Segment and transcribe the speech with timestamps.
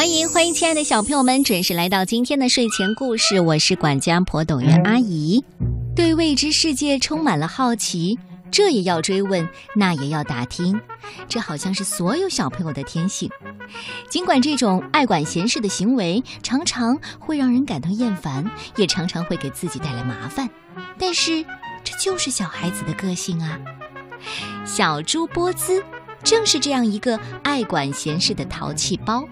[0.00, 3.38] 欢迎欢迎，亲爱的小朋友们，准时来到今天的睡前故事。
[3.38, 5.44] 我是管家婆董媛阿姨，
[5.94, 8.18] 对未知世界充满了好奇，
[8.50, 10.80] 这也要追问，那也要打听，
[11.28, 13.28] 这好像是所有小朋友的天性。
[14.08, 20.48] 尽管这种爱管闲事的行为常常会让人感到厌烦，也常常会给自己带来麻烦，
[20.98, 21.44] 但是
[21.84, 23.60] 这就是小孩子的个性啊。
[24.64, 25.84] 小猪波兹
[26.24, 29.22] 正是这样一个爱管闲事的淘气包。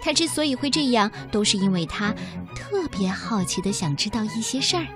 [0.00, 2.14] 他之所以会这样，都是因为他
[2.54, 4.86] 特别好奇的想知道一些事儿。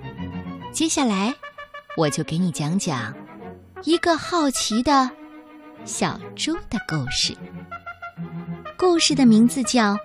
[0.72, 1.34] 接下来，
[1.96, 3.14] 我就给你讲讲
[3.84, 5.10] 一个好奇的
[5.84, 7.36] 小猪的故事。
[8.76, 9.94] 故事的名字叫《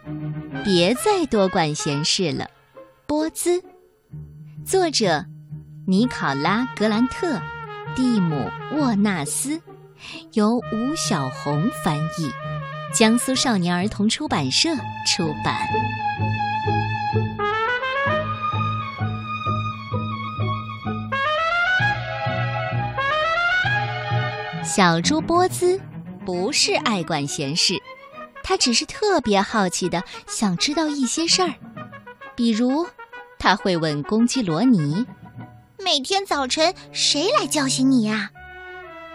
[0.63, 2.45] 别再多管闲事了》，
[3.07, 3.63] 波兹，
[4.65, 5.25] 作者
[5.87, 7.41] 尼考拉·格兰特，
[7.95, 8.35] 蒂姆·
[8.77, 9.59] 沃纳斯，
[10.33, 12.31] 由吴小红翻译。
[12.91, 14.69] 江苏少年儿童出版社
[15.05, 15.55] 出版。
[24.63, 25.79] 小猪波兹
[26.25, 27.75] 不是爱管闲事，
[28.43, 31.53] 他只是特别好奇的想知道一些事儿，
[32.35, 32.87] 比如
[33.37, 35.05] 他会问公鸡罗尼
[35.77, 38.31] ：“每天早晨谁来叫醒你呀？”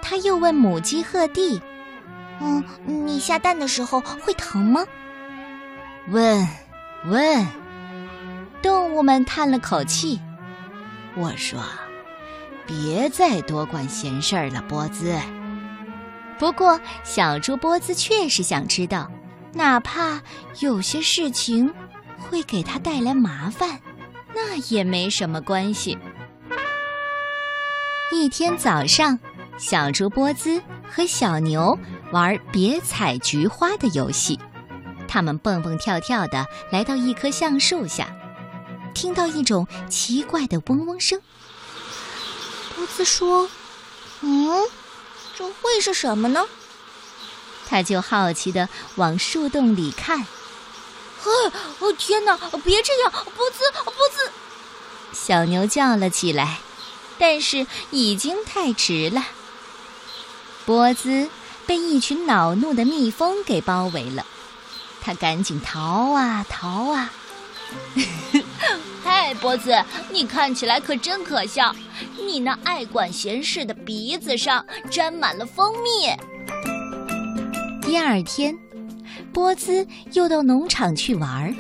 [0.01, 1.61] 他又问母鸡鹤蒂。
[2.41, 4.85] 嗯，你下蛋的时候会疼吗？
[6.09, 6.47] 问，
[7.07, 7.47] 问。
[8.63, 10.21] 动物们叹了口气。
[11.17, 11.63] 我说
[12.67, 15.19] ：“别再多管闲事儿了，波兹。”
[16.39, 19.11] 不过，小猪波兹确实想知道，
[19.53, 20.21] 哪怕
[20.61, 21.73] 有些事情
[22.19, 23.81] 会给他带来麻烦，
[24.35, 25.97] 那也没什么关系。
[28.13, 29.19] 一天早上，
[29.59, 31.79] 小猪波兹和小牛。
[32.15, 34.39] 玩别采菊花的游戏，
[35.09, 38.15] 他们蹦蹦跳跳的来到一棵橡树下，
[38.95, 41.21] 听到一种奇怪的嗡嗡声。
[42.77, 43.51] 波兹说
[44.23, 44.63] ：“嗯，
[45.37, 46.45] 这会是什么呢？”
[47.69, 50.21] 他就好奇的往树洞里看。
[50.21, 51.27] 啊，
[51.81, 52.39] 哦天哪！
[52.63, 54.31] 别这样，波兹，波兹！
[55.13, 56.61] 小牛叫了起来，
[57.19, 59.25] 但是已经太迟了。
[60.65, 61.29] 波兹。
[61.67, 64.25] 被一群恼怒的蜜蜂给包围了，
[65.01, 67.13] 他赶紧逃啊逃啊！
[69.03, 71.75] 嗨，波子，你看起来可真可笑，
[72.25, 76.11] 你那爱管闲事的鼻子上沾满了蜂蜜。
[77.83, 78.57] 第二天，
[79.33, 81.55] 波兹又到农场去玩儿，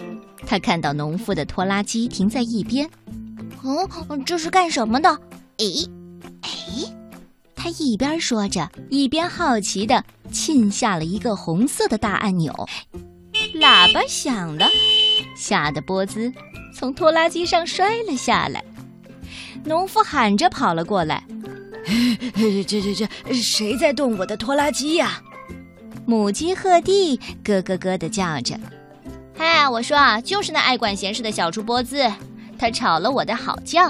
[0.47, 2.89] 他看到农夫的拖拉机停在一边。
[3.63, 5.19] 嗯，这是干什么的？
[5.59, 5.89] 诶，
[6.43, 6.94] 哎。
[7.65, 12.53] 他一边说着，一边好奇地沁下了一个红色的大按钮，
[13.55, 14.69] 喇叭响了，
[15.35, 16.31] 吓得波兹
[16.75, 18.63] 从拖拉机上摔了下来。
[19.65, 21.25] 农夫喊着跑了过来
[22.69, 25.23] ：“这这这，谁在动我的拖拉机呀？”
[26.05, 28.61] 母鸡鹤蒂咯咯咯地叫着
[29.35, 32.13] ：“嗨，我说啊，就是那爱管闲事的小猪波兹，
[32.59, 33.81] 他吵了我的好觉。”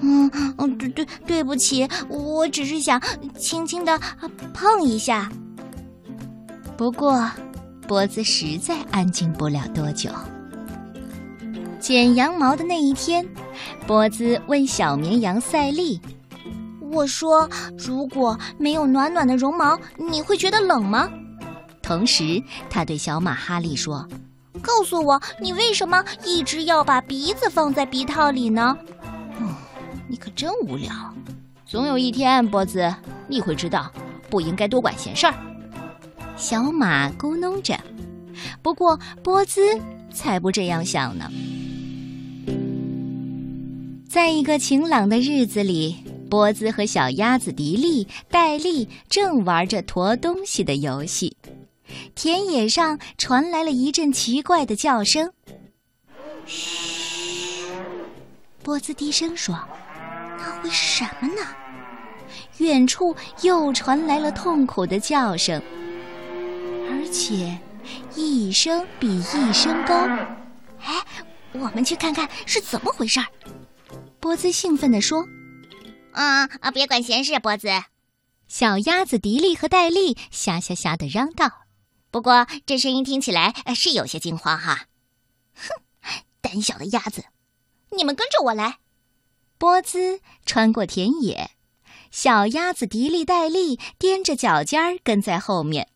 [0.00, 3.00] 嗯嗯，对对，对不起，我只是想
[3.36, 3.98] 轻轻的
[4.54, 5.30] 碰一下。
[6.76, 7.28] 不过，
[7.86, 10.10] 波子实在安静不了多久。
[11.80, 13.26] 剪羊毛的那一天，
[13.86, 16.00] 波子问小绵羊赛利
[16.92, 21.08] ：“我说，如果没有暖暖的绒毛，你会觉得冷吗？”
[21.82, 24.06] 同时，他对小马哈利说
[24.60, 28.76] ：“告诉我，你为什么一直要把鼻子放在鼻套里呢？”
[30.18, 30.92] 可真无聊，
[31.64, 32.94] 总有一天，波子
[33.28, 33.90] 你会知道
[34.28, 35.34] 不应该多管闲事儿。
[36.36, 37.78] 小马咕哝着，
[38.62, 39.60] 不过波兹
[40.12, 41.30] 才不这样想呢。
[44.08, 45.96] 在一个晴朗的日子里，
[46.30, 51.36] 波兹和小鸭子迪丽、戴丽正玩着驮东西的游戏。
[52.14, 55.32] 田野上传来了一阵奇怪的叫声。
[56.46, 57.66] 嘘，
[58.62, 59.58] 波兹低声说。
[60.68, 61.42] 那会是什么呢？
[62.58, 65.62] 远处又传来了痛苦的叫声，
[66.90, 67.58] 而且
[68.14, 69.94] 一声比一声高。
[70.80, 71.02] 哎，
[71.52, 73.26] 我们去看看是怎么回事儿。
[74.20, 75.26] 波兹兴奋地说
[76.12, 77.68] ：“啊啊，别管闲事，波兹。”
[78.46, 81.50] 小鸭子迪丽和戴丽吓吓吓地嚷道
[82.10, 84.86] ：“不过这声音听起来是有些惊慌哈。”
[85.56, 86.12] 哼，
[86.42, 87.24] 胆小的鸭子，
[87.90, 88.78] 你们跟着我来。
[89.58, 91.50] 波兹穿过田野，
[92.12, 95.88] 小鸭子迪丽戴利踮着脚尖儿跟在后面。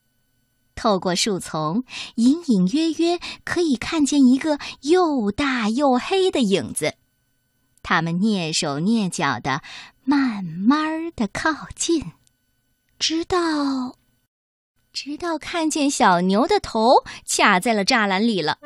[0.74, 1.84] 透过树丛，
[2.16, 6.94] 隐隐约约可以看见一个又大又黑的影子。
[7.84, 9.62] 他们蹑手蹑脚的，
[10.02, 12.12] 慢慢的靠近，
[12.98, 13.96] 直到，
[14.92, 18.58] 直到看见小牛的头卡在了栅栏里了。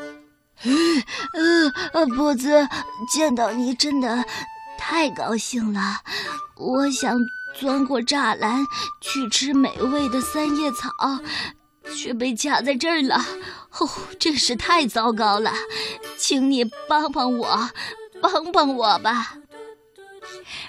[0.63, 2.67] 呃呃，波兹，
[3.13, 4.25] 见到你真的
[4.79, 5.81] 太高兴了。
[6.57, 7.19] 我想
[7.55, 8.67] 钻过栅栏
[9.01, 10.91] 去吃美味的三叶草，
[11.95, 13.25] 却被卡在这儿了。
[13.79, 13.89] 哦，
[14.19, 15.53] 真是太糟糕了，
[16.17, 17.71] 请你帮帮我，
[18.21, 19.35] 帮帮我吧。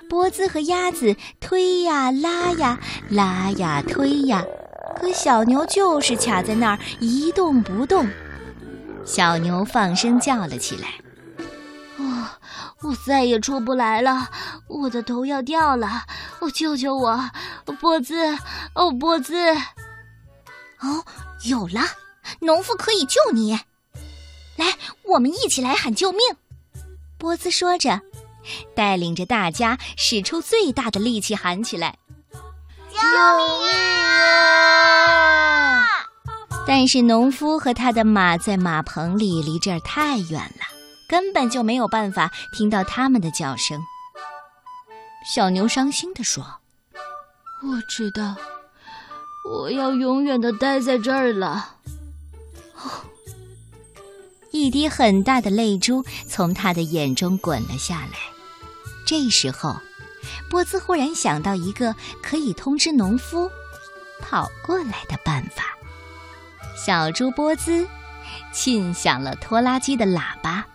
[0.10, 4.44] 波子和鸭子推呀拉呀，拉呀推呀，
[5.00, 8.08] 可小牛就是卡在那儿一动不动。
[9.06, 10.90] 小牛放声叫了起来：“，
[12.84, 14.30] 我再也出不来了，
[14.68, 16.04] 我的头要掉了！
[16.40, 17.20] 哦，救救我，
[17.80, 18.38] 波兹！
[18.76, 19.36] 哦，波兹！
[20.80, 21.04] 哦，
[21.46, 21.82] 有了，
[22.40, 23.60] 农夫可以救你！
[24.58, 26.20] 来，我们一起来喊救命！”
[27.18, 28.00] 波兹说着，
[28.76, 31.98] 带领着大家使出最大的力气喊起来
[32.94, 33.70] ：“救命
[35.24, 35.84] 啊！”
[36.68, 40.77] 但是农夫和他的马在马棚里，离这儿太远了，
[41.08, 43.82] 根本就没有办法听到它们的叫声。
[45.34, 46.44] 小牛伤心地说
[47.64, 48.36] ：“我知道，
[49.50, 51.76] 我要永远的待在这儿了。”
[54.52, 58.18] 一滴很大的泪珠从他的眼中滚了下来。
[59.06, 59.78] 这时候，
[60.50, 63.50] 波兹忽然想到一个可以通知农夫
[64.20, 65.64] 跑过来的办法。
[66.76, 67.88] 小猪波兹
[68.54, 70.67] 沁响了拖拉机的喇叭，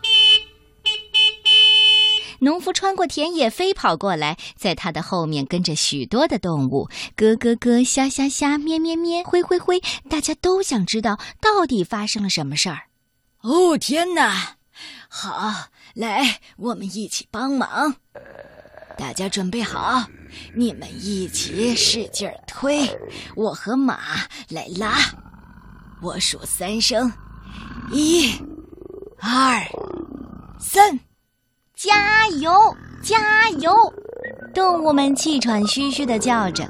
[2.42, 9.80] 农夫穿过田野飞跑过来，在他的后面跟着许多的动物，咯咯咯，虾虾虾，咩咩咩，灰灰灰，
[10.10, 12.88] 大家都想知道到底发生了什么事儿。
[13.42, 14.56] 哦天哪！
[15.08, 17.94] 好，来，我们一起帮忙。
[18.98, 20.04] 大家准备好，
[20.56, 22.90] 你们一起使劲儿推，
[23.36, 24.00] 我和马
[24.48, 24.98] 来拉。
[26.02, 27.12] 我数三声，
[27.92, 28.32] 一、
[29.20, 29.64] 二、
[30.58, 30.98] 三，
[31.82, 32.52] 加油，
[33.02, 33.73] 加油！
[34.55, 36.64] 动物们气喘吁吁的叫着。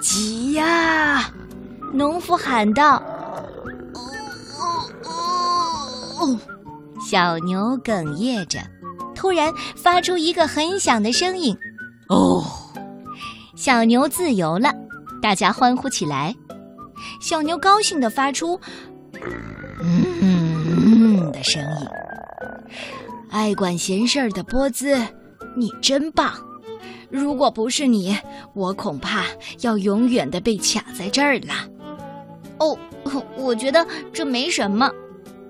[0.00, 1.30] 急呀！
[1.92, 3.00] 农夫喊道。
[6.18, 6.36] 哦
[7.08, 8.58] 小牛哽咽着，
[9.14, 11.56] 突然发出一个很响的声音。
[12.08, 12.42] 哦，
[13.54, 14.74] 小牛自由了，
[15.22, 16.34] 大家欢呼起来。
[17.20, 18.60] 小牛高兴地发出
[19.80, 21.86] “嗯”的声音。
[23.36, 24.96] 爱管闲事儿的波兹，
[25.54, 26.32] 你真棒！
[27.10, 28.16] 如果不是你，
[28.54, 29.26] 我恐怕
[29.60, 31.52] 要永远的被卡在这儿了。
[32.60, 32.78] 哦，
[33.36, 34.90] 我觉得这没什么。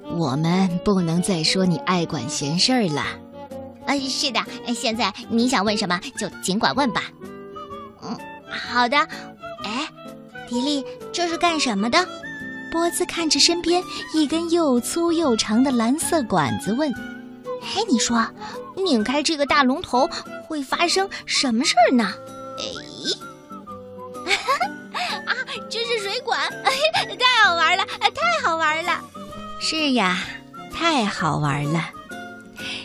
[0.03, 3.05] 我们不能再说你爱管闲事儿了。
[3.87, 4.41] 呃，是的，
[4.75, 7.03] 现在你想问什么就尽管问吧。
[8.03, 8.19] 嗯，
[8.51, 8.97] 好的。
[9.63, 9.89] 哎。
[10.49, 12.05] 迪丽，这是干什么的？
[12.73, 13.81] 波兹看着身边
[14.13, 16.93] 一根又粗又长的蓝色管子，问
[17.75, 18.27] ：“嘿，你说，
[18.77, 20.09] 拧开这个大龙头
[20.47, 22.13] 会发生什么事儿呢？”
[24.27, 24.33] 哎，
[25.27, 25.35] 啊，
[25.69, 29.01] 这是水管，太好玩了，太好玩了！
[29.61, 30.19] 是呀，
[30.73, 31.91] 太好玩了。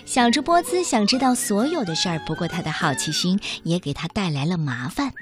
[0.05, 5.13] 小猪波兹想知道所有的事儿，不过他的好奇心也给他带来了麻烦。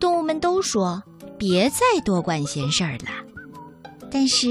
[0.00, 1.02] 动物们都说。
[1.38, 3.08] 别再多管闲事儿了。
[4.10, 4.46] 但是，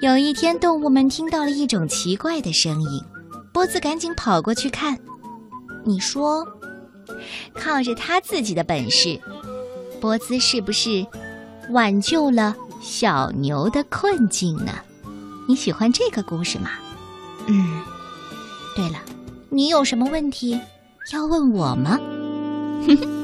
[0.00, 3.00] 有一天，动物们听到了一种奇怪的声音。
[3.52, 4.98] 波子赶紧跑过去看。
[5.84, 6.46] 你说，
[7.54, 9.20] 靠着他自己的本事，
[10.00, 11.06] 波兹是不是
[11.70, 14.72] 挽救了小牛的困境呢？
[15.48, 16.70] 你喜欢这个故事吗？
[17.46, 17.82] 嗯。
[18.74, 18.98] 对了，
[19.50, 20.58] 你有什么问题
[21.12, 21.98] 要问我吗？
[22.86, 23.21] 哼哼。